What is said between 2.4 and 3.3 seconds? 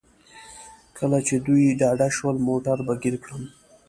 موټر به ګیر